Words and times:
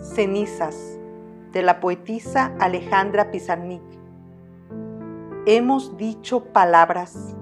Cenizas 0.00 0.98
de 1.52 1.62
la 1.62 1.80
poetisa 1.80 2.54
Alejandra 2.58 3.30
Pizarnik. 3.30 3.82
Hemos 5.46 5.96
dicho 5.96 6.44
palabras, 6.44 7.36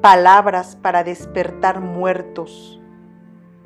palabras 0.00 0.76
para 0.76 1.04
despertar 1.04 1.80
muertos, 1.80 2.80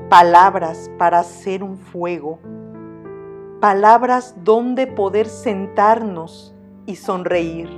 palabras 0.09 0.91
para 0.99 1.21
hacer 1.21 1.63
un 1.63 1.77
fuego, 1.77 2.39
palabras 3.61 4.35
donde 4.43 4.87
poder 4.87 5.27
sentarnos 5.27 6.55
y 6.87 6.97
sonreír. 6.97 7.69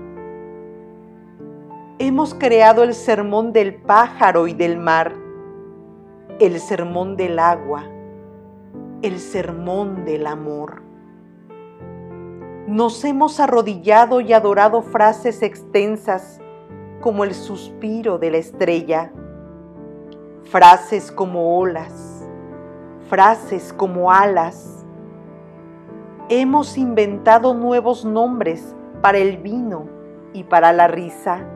Hemos 1.99 2.35
creado 2.35 2.85
el 2.85 2.95
sermón 2.95 3.53
del 3.53 3.75
pájaro 3.75 4.47
y 4.47 4.55
del 4.55 4.79
mar, 4.79 5.13
el 6.39 6.61
sermón 6.61 7.17
del 7.17 7.39
agua, 7.41 7.85
el 9.03 9.21
sermón 9.21 10.05
del 10.05 10.27
amor. 10.27 10.83
Nos 12.67 13.05
hemos 13.05 13.39
arrodillado 13.39 14.21
y 14.21 14.33
adorado 14.33 14.83
frases 14.83 15.43
extensas 15.43 16.41
como 17.01 17.23
el 17.23 17.33
suspiro 17.33 18.19
de 18.19 18.33
la 18.33 18.39
estrella, 18.39 19.13
frases 20.43 21.13
como 21.13 21.59
olas, 21.59 22.29
frases 23.09 23.73
como 23.73 24.11
alas. 24.11 24.85
Hemos 26.29 26.77
inventado 26.77 27.55
nuevos 27.55 28.05
nombres 28.05 28.75
para 29.01 29.19
el 29.19 29.37
vino 29.37 29.87
y 30.33 30.43
para 30.43 30.73
la 30.73 30.89
risa, 30.89 31.47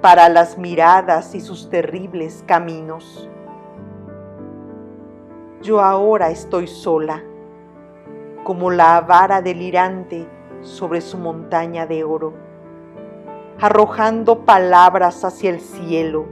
para 0.00 0.28
las 0.28 0.56
miradas 0.56 1.34
y 1.34 1.40
sus 1.40 1.68
terribles 1.68 2.44
caminos 2.46 3.28
yo 5.66 5.80
ahora 5.80 6.30
estoy 6.30 6.68
sola, 6.68 7.24
como 8.44 8.70
la 8.70 8.98
avara 8.98 9.42
delirante 9.42 10.28
sobre 10.60 11.00
su 11.00 11.18
montaña 11.18 11.88
de 11.88 12.04
oro, 12.04 12.34
arrojando 13.60 14.44
palabras 14.44 15.24
hacia 15.24 15.50
el 15.50 15.60
cielo. 15.60 16.24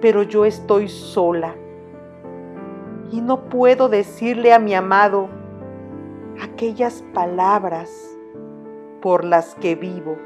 Pero 0.00 0.22
yo 0.22 0.46
estoy 0.46 0.88
sola 0.88 1.54
y 3.12 3.20
no 3.20 3.50
puedo 3.50 3.90
decirle 3.90 4.54
a 4.54 4.58
mi 4.58 4.74
amado 4.74 5.28
aquellas 6.42 7.04
palabras 7.12 7.90
por 9.02 9.22
las 9.22 9.54
que 9.56 9.74
vivo. 9.74 10.16